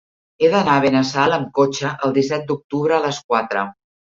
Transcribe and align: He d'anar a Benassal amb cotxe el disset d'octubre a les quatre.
He 0.43 0.47
d'anar 0.53 0.77
a 0.79 0.83
Benassal 0.85 1.35
amb 1.37 1.51
cotxe 1.59 1.93
el 2.09 2.17
disset 2.17 2.49
d'octubre 2.49 2.97
a 2.99 3.03
les 3.05 3.23
quatre. 3.31 3.69